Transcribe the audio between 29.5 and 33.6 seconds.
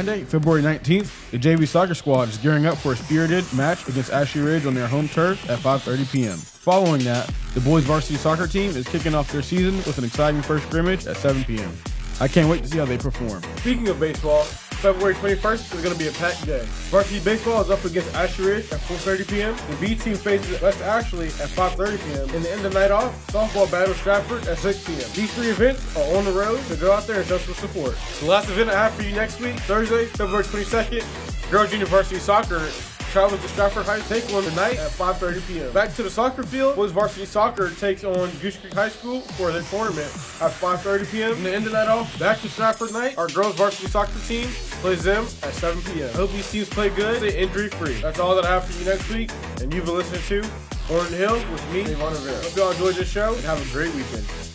Thursday, February 22nd, Girls Junior Varsity Soccer travels to